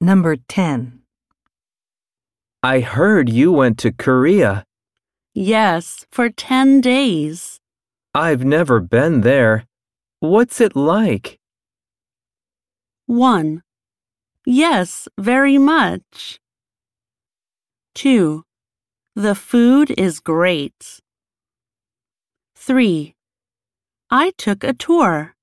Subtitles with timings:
[0.00, 1.00] Number 10.
[2.62, 4.64] I heard you went to Korea.
[5.34, 7.58] Yes, for 10 days.
[8.14, 9.66] I've never been there.
[10.20, 11.38] What's it like?
[13.06, 13.62] 1.
[14.46, 16.38] Yes, very much.
[17.94, 18.44] 2.
[19.16, 21.00] The food is great.
[22.54, 23.14] 3.
[24.10, 25.34] I took a tour.